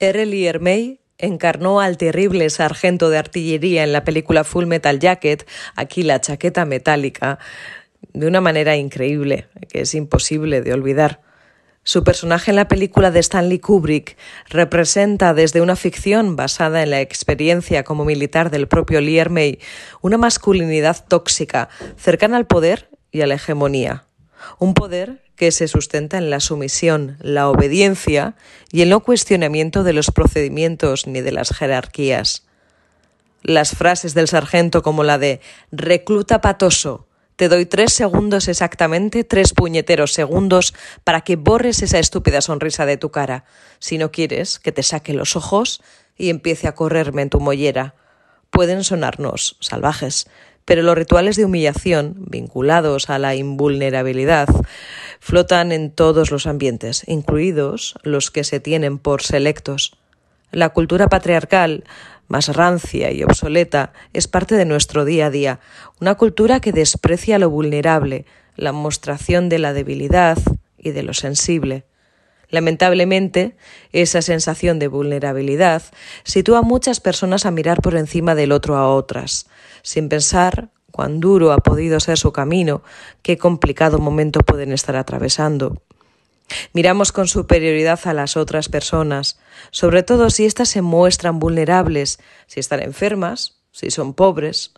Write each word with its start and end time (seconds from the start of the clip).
Lee 0.00 0.52
May 0.60 1.00
encarnó 1.18 1.80
al 1.80 1.96
terrible 1.96 2.48
sargento 2.50 3.10
de 3.10 3.18
artillería 3.18 3.82
en 3.82 3.92
la 3.92 4.04
película 4.04 4.44
Full 4.44 4.66
Metal 4.66 4.98
Jacket, 5.00 5.46
aquí 5.74 6.02
la 6.04 6.20
chaqueta 6.20 6.64
metálica, 6.64 7.38
de 8.12 8.26
una 8.28 8.40
manera 8.40 8.76
increíble, 8.76 9.48
que 9.68 9.80
es 9.80 9.94
imposible 9.94 10.62
de 10.62 10.72
olvidar. 10.72 11.20
Su 11.82 12.04
personaje 12.04 12.50
en 12.50 12.56
la 12.56 12.68
película 12.68 13.10
de 13.10 13.20
Stanley 13.20 13.58
Kubrick 13.58 14.16
representa 14.50 15.34
desde 15.34 15.62
una 15.62 15.74
ficción 15.74 16.36
basada 16.36 16.82
en 16.82 16.90
la 16.90 17.00
experiencia 17.00 17.82
como 17.82 18.04
militar 18.04 18.50
del 18.50 18.68
propio 18.68 19.00
Lee 19.00 19.24
May 19.30 19.58
una 20.02 20.18
masculinidad 20.18 21.04
tóxica, 21.08 21.70
cercana 21.96 22.36
al 22.36 22.46
poder 22.46 22.90
y 23.10 23.22
a 23.22 23.26
la 23.26 23.34
hegemonía. 23.34 24.07
Un 24.58 24.74
poder 24.74 25.22
que 25.36 25.52
se 25.52 25.68
sustenta 25.68 26.18
en 26.18 26.30
la 26.30 26.40
sumisión, 26.40 27.16
la 27.20 27.48
obediencia 27.48 28.34
y 28.72 28.82
el 28.82 28.90
no 28.90 29.00
cuestionamiento 29.00 29.84
de 29.84 29.92
los 29.92 30.10
procedimientos 30.10 31.06
ni 31.06 31.20
de 31.20 31.32
las 31.32 31.50
jerarquías. 31.50 32.44
Las 33.42 33.70
frases 33.70 34.14
del 34.14 34.28
sargento 34.28 34.82
como 34.82 35.04
la 35.04 35.18
de 35.18 35.40
recluta 35.70 36.40
patoso, 36.40 37.08
te 37.38 37.48
doy 37.48 37.66
tres 37.66 37.92
segundos 37.92 38.48
exactamente, 38.48 39.22
tres 39.22 39.54
puñeteros 39.54 40.12
segundos, 40.12 40.74
para 41.04 41.20
que 41.20 41.36
borres 41.36 41.82
esa 41.82 42.00
estúpida 42.00 42.40
sonrisa 42.40 42.84
de 42.84 42.96
tu 42.96 43.12
cara. 43.12 43.44
Si 43.78 43.96
no 43.96 44.10
quieres, 44.10 44.58
que 44.58 44.72
te 44.72 44.82
saque 44.82 45.14
los 45.14 45.36
ojos 45.36 45.80
y 46.16 46.30
empiece 46.30 46.66
a 46.66 46.74
correrme 46.74 47.22
en 47.22 47.30
tu 47.30 47.38
mollera. 47.38 47.94
Pueden 48.50 48.82
sonarnos 48.82 49.56
salvajes, 49.60 50.26
pero 50.68 50.82
los 50.82 50.98
rituales 50.98 51.36
de 51.36 51.46
humillación, 51.46 52.14
vinculados 52.28 53.08
a 53.08 53.18
la 53.18 53.34
invulnerabilidad, 53.34 54.48
flotan 55.18 55.72
en 55.72 55.90
todos 55.90 56.30
los 56.30 56.46
ambientes, 56.46 57.04
incluidos 57.06 57.94
los 58.02 58.30
que 58.30 58.44
se 58.44 58.60
tienen 58.60 58.98
por 58.98 59.22
selectos. 59.22 59.96
La 60.52 60.68
cultura 60.68 61.08
patriarcal, 61.08 61.84
más 62.26 62.54
rancia 62.54 63.10
y 63.12 63.22
obsoleta, 63.22 63.94
es 64.12 64.28
parte 64.28 64.56
de 64.56 64.66
nuestro 64.66 65.06
día 65.06 65.28
a 65.28 65.30
día, 65.30 65.60
una 66.02 66.16
cultura 66.16 66.60
que 66.60 66.72
desprecia 66.72 67.38
lo 67.38 67.48
vulnerable, 67.48 68.26
la 68.54 68.72
mostración 68.72 69.48
de 69.48 69.60
la 69.60 69.72
debilidad 69.72 70.36
y 70.76 70.90
de 70.90 71.02
lo 71.02 71.14
sensible. 71.14 71.84
Lamentablemente, 72.50 73.56
esa 73.92 74.22
sensación 74.22 74.78
de 74.78 74.88
vulnerabilidad 74.88 75.82
sitúa 76.24 76.60
a 76.60 76.62
muchas 76.62 77.00
personas 77.00 77.44
a 77.44 77.50
mirar 77.50 77.82
por 77.82 77.94
encima 77.94 78.34
del 78.34 78.52
otro 78.52 78.76
a 78.76 78.88
otras, 78.88 79.46
sin 79.82 80.08
pensar 80.08 80.70
cuán 80.90 81.20
duro 81.20 81.52
ha 81.52 81.58
podido 81.58 82.00
ser 82.00 82.18
su 82.18 82.32
camino, 82.32 82.82
qué 83.22 83.36
complicado 83.36 83.98
momento 83.98 84.40
pueden 84.40 84.72
estar 84.72 84.96
atravesando. 84.96 85.82
Miramos 86.72 87.12
con 87.12 87.28
superioridad 87.28 88.00
a 88.04 88.14
las 88.14 88.36
otras 88.36 88.70
personas, 88.70 89.38
sobre 89.70 90.02
todo 90.02 90.30
si 90.30 90.46
éstas 90.46 90.70
se 90.70 90.80
muestran 90.80 91.38
vulnerables, 91.38 92.18
si 92.46 92.60
están 92.60 92.82
enfermas, 92.82 93.60
si 93.70 93.90
son 93.90 94.14
pobres, 94.14 94.72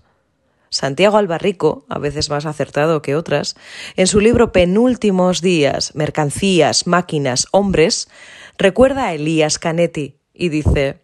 Santiago 0.71 1.19
Albarrico, 1.19 1.85
a 1.89 1.99
veces 1.99 2.31
más 2.31 2.47
acertado 2.47 3.03
que 3.03 3.17
otras, 3.17 3.57
en 3.97 4.07
su 4.07 4.21
libro 4.21 4.53
Penúltimos 4.53 5.43
días, 5.43 5.95
mercancías, 5.97 6.87
máquinas, 6.87 7.49
hombres, 7.51 8.09
recuerda 8.57 9.07
a 9.07 9.15
Elías 9.15 9.59
Canetti 9.59 10.21
y 10.33 10.49
dice, 10.49 11.01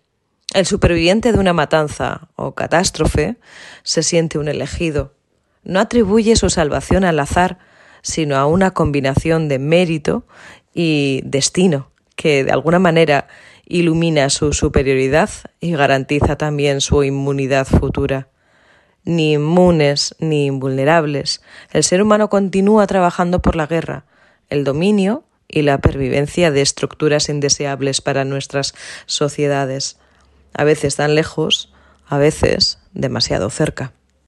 el 0.55 0.67
superviviente 0.67 1.33
de 1.33 1.41
una 1.41 1.53
matanza 1.53 2.28
o 2.37 2.55
catástrofe 2.55 3.37
se 3.83 4.05
siente 4.05 4.39
un 4.39 4.47
elegido. 4.47 5.14
No 5.64 5.81
atribuye 5.81 6.37
su 6.37 6.48
salvación 6.48 7.03
al 7.03 7.19
azar, 7.19 7.59
sino 8.03 8.37
a 8.37 8.47
una 8.47 8.70
combinación 8.70 9.48
de 9.48 9.59
mérito 9.59 10.25
y 10.75 11.22
destino, 11.25 11.91
que 12.14 12.44
de 12.44 12.53
alguna 12.53 12.78
manera 12.78 13.27
ilumina 13.67 14.31
su 14.31 14.53
superioridad 14.53 15.28
y 15.59 15.72
garantiza 15.72 16.37
también 16.37 16.81
su 16.81 17.03
inmunidad 17.03 17.67
futura 17.67 18.28
ni 19.07 19.33
inmunes 19.33 20.15
ni 20.19 20.45
invulnerables. 20.45 21.41
El 21.73 21.85
ser 21.85 22.03
humano 22.03 22.28
continúa 22.28 22.87
trabajando 22.87 23.41
por 23.41 23.56
la 23.56 23.67
guerra, 23.67 24.05
el 24.50 24.65
dominio 24.65 25.25
y 25.49 25.62
la 25.62 25.78
pervivencia 25.78 26.50
de 26.50 26.61
estructuras 26.61 27.31
indeseables 27.31 28.03
para 28.03 28.27
nuestras 28.27 28.75
sociedades, 29.06 29.97
a 30.53 30.65
veces 30.65 30.97
tan 30.97 31.15
lejos, 31.15 31.72
a 32.06 32.19
veces 32.19 32.78
demasiado 32.93 33.49
cerca. 33.49 33.93